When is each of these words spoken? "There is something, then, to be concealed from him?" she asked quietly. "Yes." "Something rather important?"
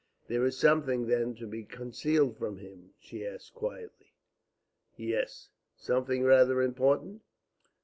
"There 0.27 0.43
is 0.47 0.57
something, 0.57 1.05
then, 1.05 1.35
to 1.35 1.45
be 1.45 1.63
concealed 1.63 2.35
from 2.35 2.57
him?" 2.57 2.95
she 2.99 3.23
asked 3.23 3.53
quietly. 3.53 4.15
"Yes." 4.97 5.49
"Something 5.75 6.23
rather 6.23 6.59
important?" 6.63 7.21